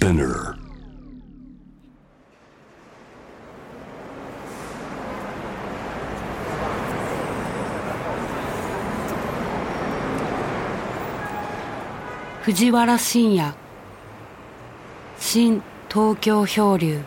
[0.00, 0.56] Spinner.
[12.42, 13.52] 藤原信也
[15.18, 15.60] 新
[15.90, 17.02] 東京漂流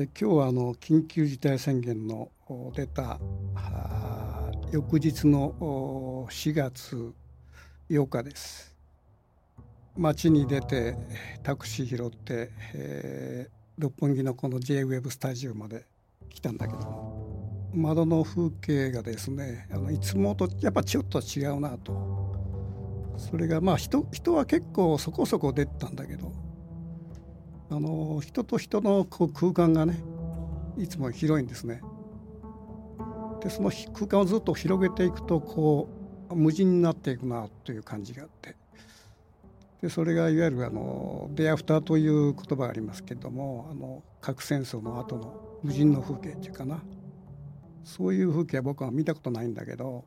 [0.00, 2.30] え今日はあの緊急事態宣言の
[2.72, 3.18] 出た
[4.70, 7.12] 翌日の4月
[7.90, 8.76] 8日です。
[9.96, 10.94] 街に出て
[11.42, 15.84] タクシー拾って、えー、六本木のこの JWEB スタジオまで
[16.28, 22.38] 来たんだけども窓の風景がですねあのいつもとやっぱちょっと違うなと。
[23.16, 26.32] それがまあ人人は結構そこそこ出てたんだけど
[27.70, 30.02] あの人と人の空間がね
[30.78, 31.82] いつも広いんですね。
[33.42, 35.88] でその空間をずっと広げていくとこ
[36.30, 38.56] う無人になっていくなという感じがあって
[39.80, 46.82] でそれがいわゆるあの「デアフター」という言葉がありますけれどもあの核戦争の後の無人の風景っていうかな
[47.84, 50.04] そういう風景は僕は見たことないんだけど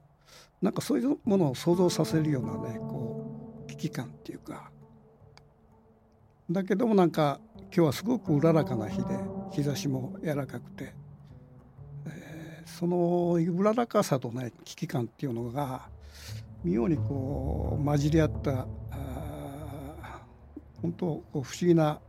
[0.61, 4.71] なんかそういうものを想像させるようなねこう危機感っていうか
[6.53, 9.05] だけどもなんか今日はすごくうららかな日で
[9.51, 10.93] 日差しも柔らかくて、
[12.05, 15.89] えー、そのうららかさとね危機感っていうのが
[16.63, 18.67] 妙にこう混じり合った
[20.81, 21.99] 本当こう不思議な、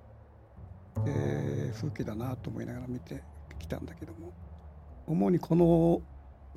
[1.06, 3.23] えー、風景だなと思いながら見て
[3.59, 4.33] きたんだけども
[5.06, 6.01] 主にこの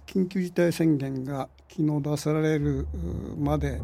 [0.05, 2.87] 緊急事態宣言が昨日出される
[3.37, 3.81] まで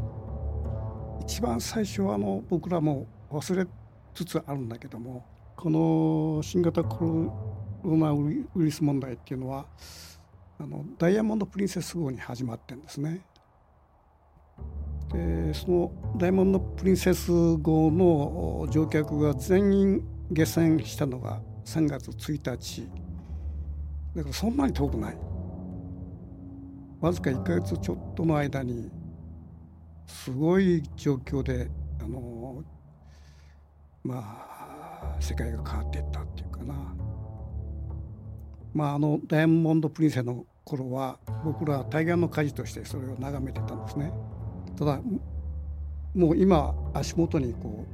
[1.21, 3.67] 一番最初はあの僕らも忘れ
[4.13, 7.31] つつあるんだけどもこの新型コ
[7.83, 9.65] ロナウイルス問題っていうのは
[10.59, 13.21] あのダイヤモンド・プリンセス号に始まってんですね。
[15.11, 22.87] でそのダイヤモンド・プリンセス号の乗客が全員下船したのが3月1日
[24.15, 25.17] だからそんなに遠くない
[26.99, 28.89] わずか1か月ちょっとの間に
[30.07, 32.19] すごい状況であの
[34.03, 36.73] まあ世界が変わっていったっていうかな。
[38.73, 44.11] まああのダイヤモンド・プリンセスの頃は僕らは対岸の火事としてそれを眺めてたんですね。
[44.77, 45.01] ただ
[46.15, 47.85] もう今足元にこ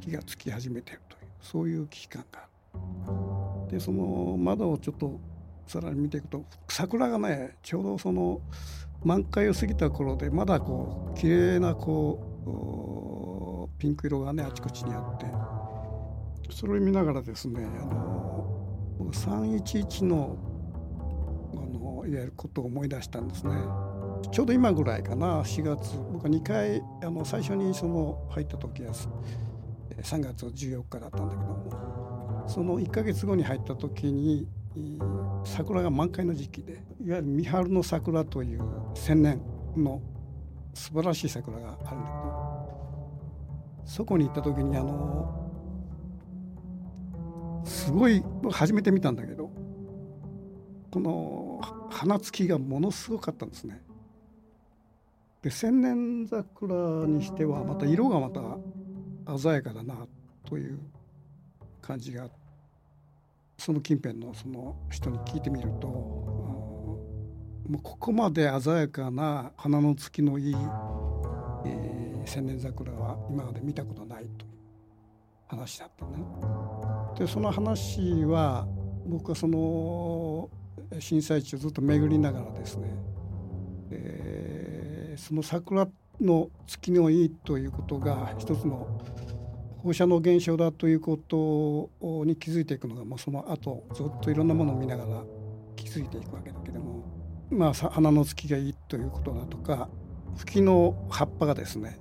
[0.00, 2.48] う火がつき始めてるというそういう危機感が
[3.68, 5.20] でその窓をちょっと
[5.66, 8.40] さらに見ていくと桜がねちょうどその
[9.04, 12.50] 満開を過ぎた頃でまだこう綺麗なこう
[13.80, 15.26] ピンク色がねあちこちにあって
[16.54, 20.36] それを見ながらですねあの311の
[21.52, 23.54] あのいわゆることを思い出したんですね。
[24.30, 34.46] ちょうど今ぐらいかな4月僕は2回あの最初にその入った時は3月14日だったんだけどもその1か月後に入った時に
[35.44, 38.60] 桜が満開の時期でいわゆる三春の桜という
[38.94, 39.40] 千年
[39.76, 40.02] の
[40.74, 42.59] 素晴らしい桜があるんだけど
[43.84, 45.50] そこに行った時にあの
[47.64, 49.50] すごい初めて見たんだけど
[50.90, 53.82] この花付きがものすごかったんですね。
[55.42, 60.06] で千年桜にしてはまた色がまた鮮やかだな
[60.44, 60.78] という
[61.80, 62.28] 感じが
[63.56, 70.54] その近辺のその人に聞いてみるともうここまで鮮やかな花の付きのいい、
[72.30, 74.50] 千年桜は今まで見たことないという
[75.48, 76.12] 話だったね。
[77.18, 78.68] でその話は
[79.04, 80.48] 僕はその
[81.00, 82.88] 震災地をずっと巡りながらですね、
[83.90, 85.88] えー、その桜
[86.20, 88.86] の月のいいということが一つの
[89.78, 91.90] 放射能現象だということ
[92.24, 95.24] に気づいていくのが、まあ、その後ずっといろんなものを見ながら
[95.74, 97.02] 気づいていくわけだけども、
[97.50, 99.88] まあ、花の月がいいということだとか
[100.36, 101.98] 吹きの葉っぱがですね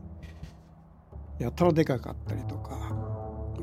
[1.40, 2.94] やたらでかかったりとか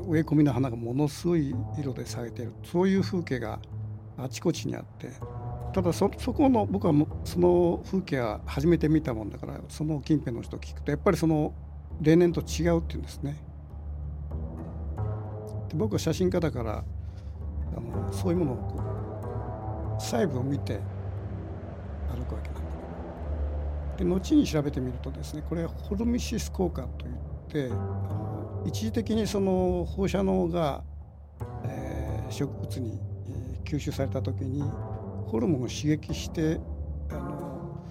[0.07, 3.59] 植え込みの花がものすごい色で咲いているそういう風景が
[4.17, 5.11] あちこちにあって
[5.73, 6.93] ただそこの僕は
[7.23, 11.53] その風景は初めて見たもんだからその近辺の人聞くとやっぱりその
[12.01, 13.37] 例年と違うっていうんですね。
[15.69, 16.83] で僕は写真家だから
[17.75, 20.79] あのそういうものをこう細部を見て
[22.09, 22.61] 歩くわけなんだ
[23.97, 30.83] けどで後に調べてみるとですねこれはホルミシス効果といってあの一時的にその放射能が、
[31.65, 32.99] えー、植物に、
[33.29, 34.61] えー、吸収された時に
[35.27, 36.59] ホルモンを刺激して
[37.09, 37.81] あの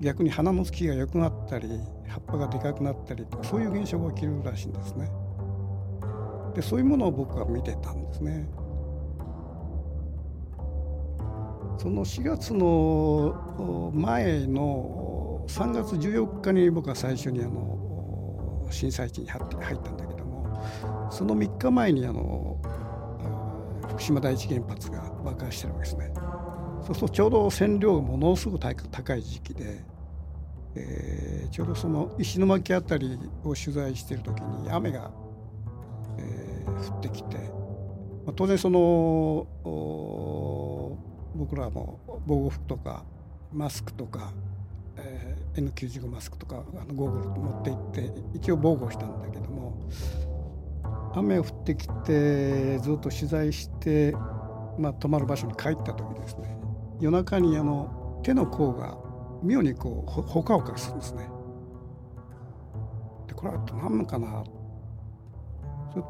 [0.00, 1.68] 逆に花のつきが良くなったり
[2.06, 5.10] 葉っぱがでかくなったりとかそういう現象が起きるらしいんですね。
[6.54, 8.48] でそういうものを僕は見てたんですね。
[11.78, 17.97] その4月の前の3月14日に僕は最初にあの
[18.70, 19.44] 震災地に入っ
[19.82, 22.56] たんだけどもその3日前にあの
[23.88, 26.12] 福島第一原発が爆発してるわけですね。
[26.82, 29.84] そうするとちょうど線量がものすごく高い時期で、
[30.76, 35.10] えー、ちょうどその石巻辺りを取材してる時に雨が、
[36.18, 37.36] えー、降ってきて、
[38.24, 39.46] まあ、当然その
[41.34, 43.04] 僕らも防護服とか
[43.52, 44.32] マスクとか、
[44.96, 45.27] え、
[45.58, 49.88] N95 マスクとかあのゴーグル持って行って一応防護したんだけども
[51.14, 54.12] 雨降ってきてずっと取材して、
[54.78, 56.56] まあ、泊まる場所に帰った時ですね
[57.00, 58.96] 夜中にあの手の甲が
[59.42, 61.28] 妙にこうほかほかするんですね。
[63.28, 64.44] でこれは何かな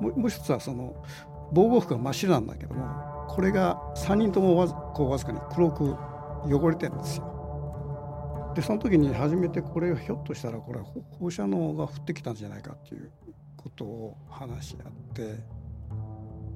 [0.00, 1.04] もう一つはその
[1.52, 5.94] 防護服が真っ白なんだけどもこれが3人ともわずこうわずかに黒く
[6.46, 7.38] 汚れてるんですよ。
[8.54, 10.80] でその時に初めてこれひょっとしたらこれ
[11.18, 13.10] 放射能が降ってきたんじゃないかっていう
[13.56, 15.36] ことを話し合って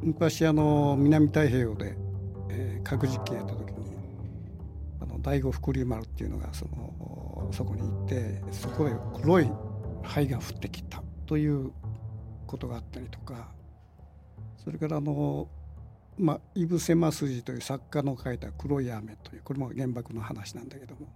[0.00, 1.96] 昔あの南太平洋で、
[2.50, 3.96] えー、核実験やった時に
[5.00, 9.50] あの第五福竜丸っていうのがそのそこに行ってそこへ黒い
[10.02, 11.72] 灰が降ってきたという
[12.46, 13.48] ことがあったりとか
[14.62, 15.48] それからあの
[16.18, 21.08] まあ、イブ・セマスジという作家の書いた「黒い雨」というこれも原爆の話なんだけども、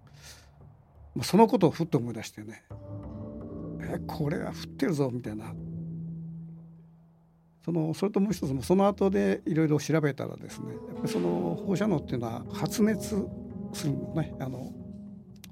[1.22, 2.64] そのことをふっと思い出してね。
[3.80, 5.54] えこれは降ってるぞみたいな。
[7.64, 13.26] そのそれともう一つもその後でいろいろ調べたらですねやっぱりその放射能っていうのは発熱
[13.72, 14.34] するのね。
[14.38, 14.72] あの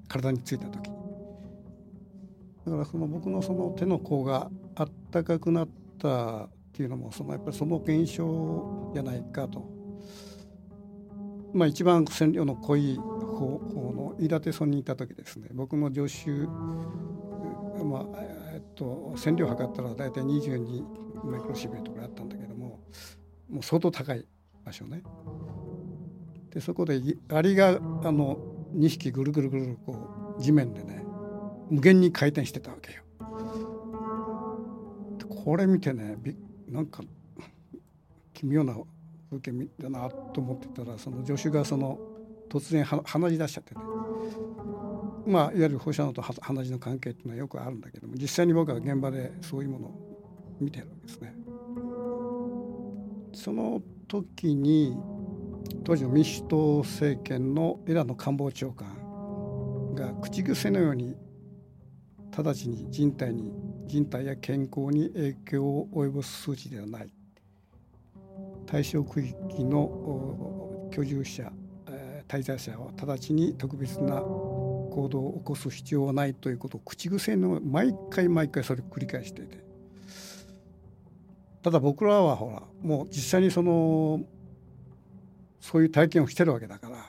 [0.07, 0.91] 体についた時
[2.67, 5.69] だからその僕のその手の甲があったかくなっ
[5.99, 9.73] たっていうのもそのやっぱりその現象じゃないかと。
[11.53, 12.99] まあ、一番線量の濃い
[13.35, 16.31] 方の飯舘村にいた時ですね僕の助手、
[17.83, 18.05] まあ
[18.55, 20.83] えっと、線量測ったら大体22
[21.25, 22.81] マイクロシーベルトぐらいあったんだけども
[23.49, 24.27] もう相当高い
[24.65, 25.03] 場所ね。
[26.51, 27.73] でそこでアリがあ
[28.13, 28.39] の
[28.77, 31.05] 2匹ぐるぐるぐるこう地面でね
[31.71, 33.03] 無限に回転してたわけよ。
[35.45, 36.35] これ見てねび
[36.69, 37.03] なんか
[38.33, 38.75] 奇妙な
[39.31, 41.99] 風景だなと思ってたらその助手がその
[42.49, 43.81] 突然鼻血出しちゃってね
[45.27, 51.35] まあいわゆる放射能と鼻血の関係っていうのはよくあるんだけども実際に僕は現場でそういうものを見てるわけですね。
[53.33, 54.97] その時に
[55.83, 61.17] 当時の民主党政権の枝野官房長官が口癖のように
[62.37, 63.53] 直ちに人体に
[63.87, 67.13] 人体や健康に影響を及ぼす数値ではない
[68.67, 71.53] 対象区域の居住者
[72.29, 79.59] 滞在者は直ちに特別な行動を起こす必要はないということを口癖の毎回毎回それを繰り返していて
[81.63, 84.21] ただ僕らはほらもう実際にその
[85.61, 87.07] そういう体験をしてるわけだから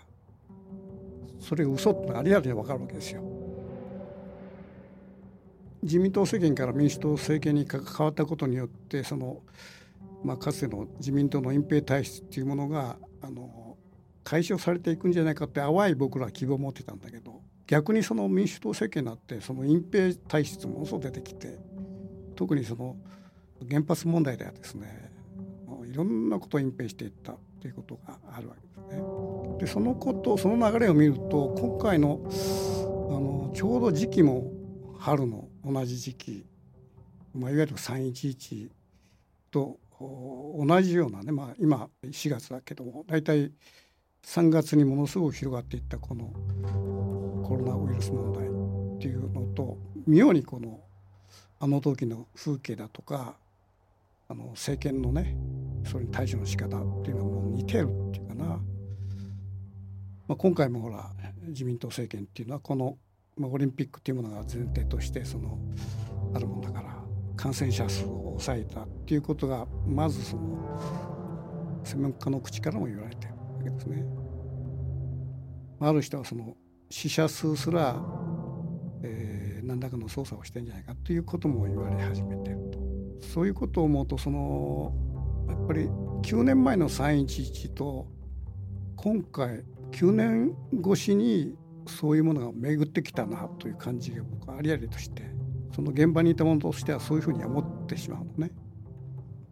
[1.39, 3.21] それが嘘ってありありで分かるわけですよ。
[5.83, 9.43] 自民党政権から民主党政権に変わったことによってその、
[10.23, 13.64] まあ、かつての自民党の隠蔽体質っていうものがあの
[14.25, 21.59] 解消されていくんじゃないかって淡い僕ら希望を持ってたんだけど逆にその民主党政権になってその隠蔽体質も嘘出てきて
[22.35, 22.97] 特にその
[23.69, 25.11] 原発問題ではですね
[25.85, 29.01] いろんなことを隠蔽していったということがあるわけですね。
[29.59, 32.29] でそのことその流れを見ると今回のあ
[33.19, 34.51] のちょうど時期も
[34.97, 36.45] 春の同じ時期、
[37.33, 38.69] まあ、いわゆる311
[39.51, 43.51] と同じようなね、まあ、今4月だけども大体
[44.25, 46.33] 3月にものすごく広がっていったこの
[47.43, 49.77] コロナウイルス問題っていうのと
[50.07, 50.81] 妙にこの
[51.59, 53.35] あの時の風景だとか
[54.27, 55.37] あの政権のね
[55.85, 58.59] それに対処の仕方っていうのも似てるっていうかな、ま
[60.29, 61.11] あ、今回もほら
[61.47, 62.97] 自民党政権っていうのはこの
[63.37, 65.59] まあ、オリンピックっていうものが前提としてその
[66.33, 66.95] あるもんだから
[67.35, 73.34] 感染者数を抑えたっていうことがまずその専門家の口からも言われてる。
[73.65, 74.05] けですね。
[75.79, 76.55] ある人はその
[76.89, 78.01] 死者数すら、
[79.03, 82.79] えー、何らかの操作をしてんじゃないかということも言われ始めてると
[83.27, 84.93] そういうことを思うとその
[85.49, 85.89] やっぱり
[86.23, 88.07] 9年前の311と
[88.95, 91.55] 今回9年越しに
[91.87, 95.23] そういうものが巡ってきたなという感じが僕はありありとして
[95.75, 98.51] その現場にいた者としてはそういうふうに思ってしまうのね。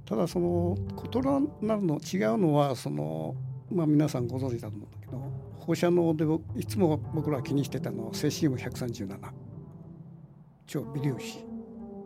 [0.05, 0.77] ただその
[1.13, 3.35] 異なるの違うのはその、
[3.73, 5.19] まあ、皆さんご存知だと思うんだけど
[5.57, 6.25] 放射能で
[6.59, 9.17] いつも僕ら気にしてたのはセシウム137
[10.67, 11.39] 超微粒子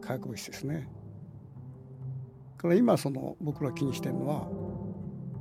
[0.02, 0.88] 化学物質ですね。
[2.58, 4.50] から今その僕ら気にしてるのは、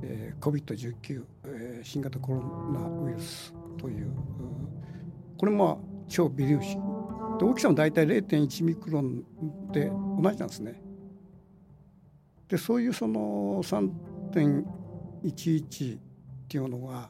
[0.03, 2.39] えー、COVID-19、えー、新型コロ
[2.71, 4.11] ナウイルスという
[5.37, 6.75] これも超微粒子
[7.39, 9.23] で大きさも大体0.1ミクロン
[9.71, 10.81] で同じなんですね。
[12.47, 15.97] でそういうその3.11
[16.47, 17.09] っていうのが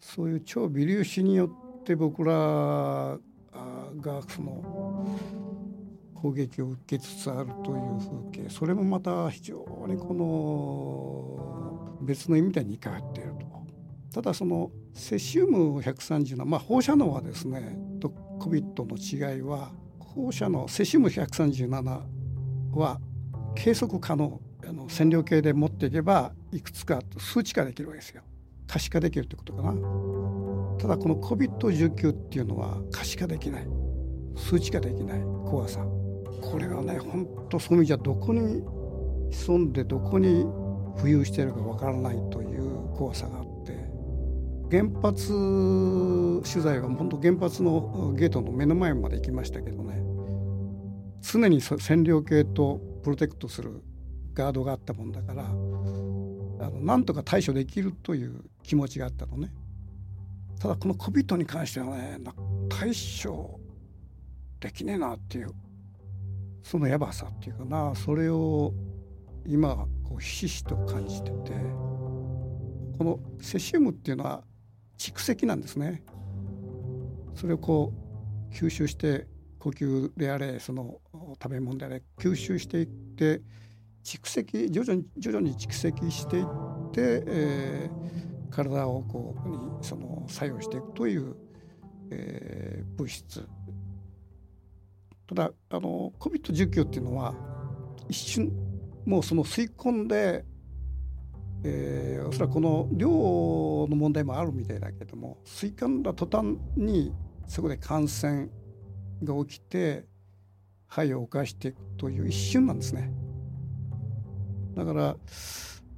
[0.00, 1.48] そういう超微粒子によ
[1.80, 3.18] って僕らが
[4.26, 5.06] その
[6.14, 10.14] 攻撃を受けつつあるという風景それもまた非常にこ
[11.98, 13.52] の別の意味で似通っていると。
[14.14, 18.08] ただそのセシウム137まあ放射能はですねと
[18.40, 22.00] COVID の違いは放射能セシウム137
[22.72, 23.00] は
[23.54, 28.22] 計測可能あの線量計で持っていけばいくつか数値化できるわけですよ。
[28.66, 29.72] 可視化できるってことかな。
[30.78, 33.66] ただこの COVID-19 っていうのは可視化できない。
[34.36, 35.20] 数値化できない。
[35.44, 35.84] 怖さ。
[36.40, 38.62] これはね本当そういう意味じゃどこに
[39.30, 40.44] 潜んでどこに
[40.96, 43.52] 浮遊しているかわからないという怖さがあって。
[44.70, 45.28] 原発
[46.50, 50.02] 取材は本当原発のゲートの目の前まで行きましたけどね。
[51.20, 53.82] 常に線量計とプロテクトする
[54.34, 59.52] ガードがあったもんだからあのなんとか対処できるという気持ちがあったのね。
[60.60, 62.18] ただこの COVID に関してはね
[62.68, 63.58] 対処
[64.60, 65.50] できねえなっていう
[66.62, 68.72] そのやばさっていうかなそれを
[69.44, 71.52] 今こうひしひしと感じてて
[72.96, 74.44] このセシウムっていうのは
[74.96, 76.04] 蓄積なんですね。
[77.34, 77.92] それをこ
[78.50, 79.26] う吸収して
[79.58, 81.00] 呼吸であれその
[81.42, 83.40] 食べ物であれ吸収していって
[84.02, 86.44] 蓄積徐々に徐々に蓄積していっ
[86.92, 91.36] て、えー、体をこうにその作用していくという、
[92.10, 93.46] えー、物質
[95.28, 97.34] ただあの COVID-19 っていうのは
[98.08, 98.52] 一瞬
[99.06, 100.44] もうその吸い込んで、
[101.64, 107.12] えー、おそらくこの量の問題もあるみたいだけども吸い込んだ途端に
[107.46, 108.48] そこで感染
[109.22, 110.06] が起きて
[110.88, 113.21] 肺を犯していくという一瞬なんですね。
[114.74, 115.16] だから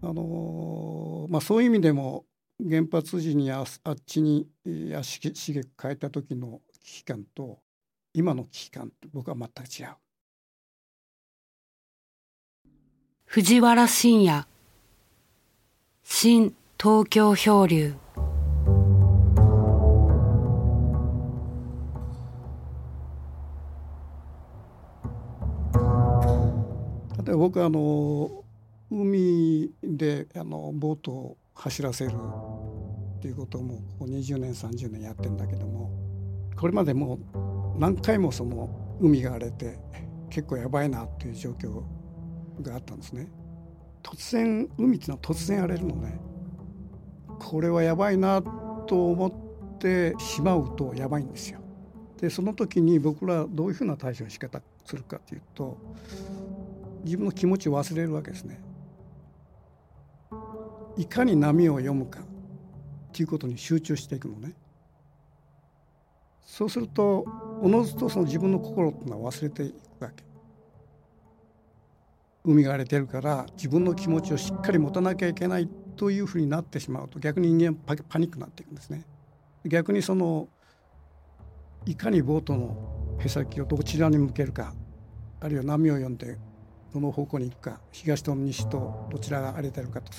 [0.03, 2.27] あのー、まあ、そういう意味でも
[2.59, 4.47] 原発時にああっちに
[4.95, 7.61] 足しげく変えた時の危機感と
[8.13, 9.97] 今の危機感って僕は全く違う。
[13.25, 14.47] 藤原信也
[16.05, 17.95] 新東京漂流
[27.27, 28.44] 例えば僕あの
[28.95, 35.91] 海であのボートを走らせるっていうことをもうここ20年30年やってんだけども
[36.57, 39.79] これまでもう何回もその海が荒れて
[40.31, 41.83] 結構やばいなっていう状況
[42.63, 43.29] があったんですね。
[44.03, 46.21] 突然海っていうのは突然荒れるのね
[47.41, 48.43] これはやばいな
[48.87, 51.61] と思ってしまうとやばいんですよ。
[52.21, 55.79] でその時に僕らどういうふうな対処の仕方するかというと
[57.05, 58.61] 自分の気持ちを忘れるわけですね。
[60.97, 62.25] いかに波を読むかっ
[63.13, 64.55] ていうことに集中していくのね。
[66.45, 67.25] そうすると
[67.63, 70.25] おのずとその自分の心っていうのは忘れていくわけ。
[72.45, 79.07] 海が荒れてるから自分の気持ちをしっかり持たなきゃいけないというふうになってしまうと逆に人間パパニックになっていくんですね。
[79.65, 80.49] 逆にその
[81.87, 84.75] いかにボートのへさきをどちらに向けるか
[85.41, 86.39] あるいは波を読んで
[86.95, 90.13] どの方向に行くか東と西とどちらが荒れてるかと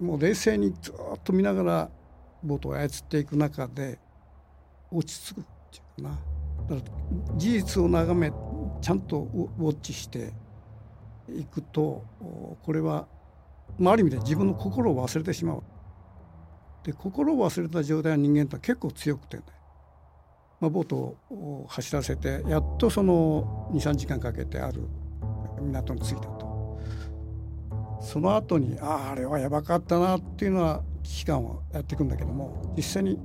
[0.00, 1.90] もう冷静にずっと見ながら
[2.42, 3.98] ボートを操っていく中で
[4.90, 6.18] 落ち着くっていうかな
[6.76, 8.32] だから事実を眺め
[8.80, 10.32] ちゃんとウォッチして
[11.28, 12.02] いくと
[12.62, 13.06] これは、
[13.78, 15.62] まあ、ある意味で自分の心を忘れてしまう。
[16.84, 19.42] で心を忘れた状態の人間って結構強くてね、
[20.60, 24.82] まあ、ボートを走らせてやっとその23時間かけてある
[25.60, 26.80] 港に着いたと
[28.00, 33.18] その後にあああれはやばかったなっていうのは危機感をやっていくんだけども実際に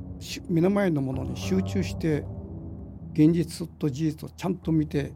[0.50, 2.24] 目の前のものに集中して
[3.14, 5.12] 現実と事実をちゃんと見て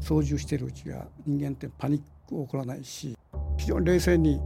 [0.00, 3.16] 操縦しているうちは人間ってパニック起こらないし
[3.56, 4.40] 非常に冷静に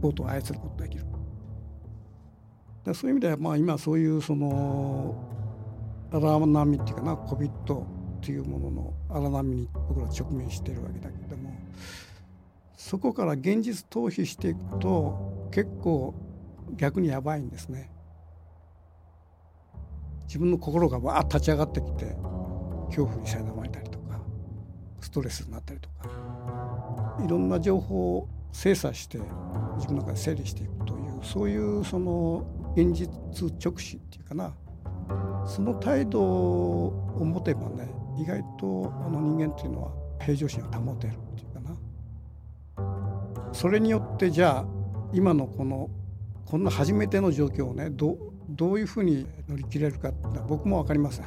[0.00, 1.04] ボートを操ることができる。
[2.92, 5.14] そういう意味ではまあ今そういうその
[6.12, 7.48] 荒波っていうかな COVID
[8.24, 11.52] っていうものの荒波に僕ら直面しているわけだけども
[12.74, 16.14] そこから現実逃避していくと結構
[16.74, 17.90] 逆にやばいんですね。
[20.26, 22.16] 自分の心がわーっ立ち上がってきて
[22.86, 24.18] 恐怖に苛まれたりとか
[25.00, 26.08] ストレスになったりとか
[27.22, 29.18] いろんな情報を精査して
[29.76, 33.06] 自分の中で整理していくというそういうその現実
[33.62, 34.54] 直視っていうかな
[35.46, 41.76] その態度を持てばね意外とあの人間っていうのは平常心を保てるっていうかな。
[43.52, 44.64] それによってじゃあ
[45.12, 45.90] 今のこの
[46.46, 48.16] こんな初めての状況をねど
[48.48, 51.26] どういうふうに乗り切れるかって僕も分かりません。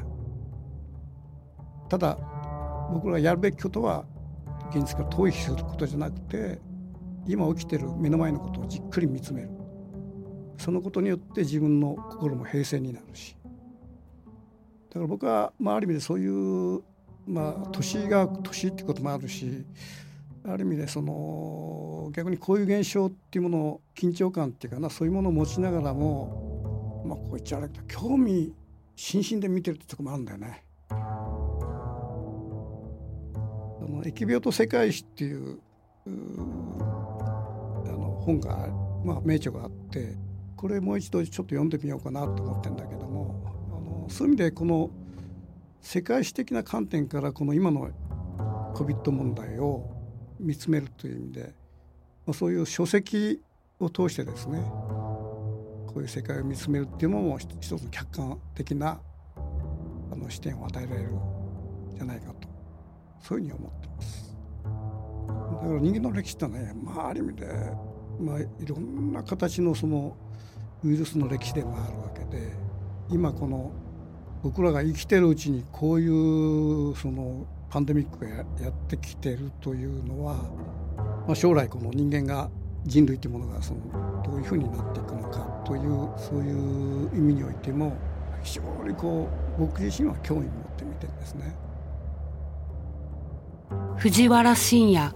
[1.89, 2.17] ただ
[2.91, 4.05] 僕らがやるべきことは
[4.71, 6.59] 現実から逃避することじゃなくて
[7.25, 9.49] 今起きてる目の前のことをじっくり見つめる。
[10.57, 13.36] そのことによって自分の心も平静になるし
[14.97, 16.81] だから僕は、まあ、ある意味でそういう、
[17.27, 19.63] まあ、年が年ってこともあるし
[20.43, 28.55] ある意味でその逆にこういう現象っていうものを緊張感っていうかなそういうものを持ちながらも、まあ、こう言っちゃあれだけど興味
[28.95, 30.63] 津々で見てるってとこもあるんだよね。
[30.89, 30.95] あ
[33.87, 35.59] の疫病と世界史っていう
[36.07, 36.17] あの
[38.25, 38.67] 本が、
[39.05, 40.15] まあ、名著があって
[40.55, 43.46] これもう一度ちょっと読んでみようかなと思ってんだけども
[44.07, 44.89] そういう意味でこの
[45.81, 47.89] 世界史的な観点からこの今の
[48.75, 49.89] COVID 問題を
[50.39, 51.53] 見つめるという意味で、
[52.25, 53.41] まあ、そういう書籍
[53.79, 58.99] を通してですねこういう世界を見つめるっていうのも一つの客観的な
[60.11, 61.19] あの視点を与えられるん
[61.95, 62.47] じゃないかと
[63.21, 64.37] そういうふうに思ってます。
[64.67, 67.47] だから人間の歴史ってね、まあ、ある意味で、
[68.19, 70.15] まあ、いろんな形のその
[70.83, 72.53] ウイルスの歴史でもあるわけで
[73.09, 73.71] 今この
[74.43, 78.45] 僕らが生きてるうちにこういうそのパンデミックがやっ
[78.87, 80.35] てきてるというのは、
[81.27, 82.49] まあ、将来この人間が
[82.85, 83.81] 人類というものがその
[84.23, 87.97] どういうふうになっていくのかというそういう意味においても
[88.43, 91.55] 非常にこう僕自身は興味を持って見てるんですね。
[93.97, 95.13] 藤原信也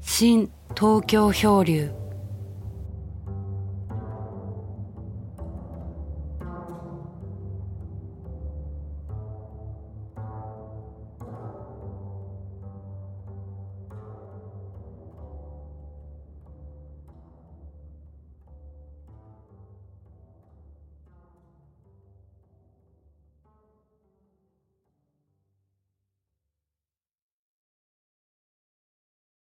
[0.00, 1.90] 新東京漂流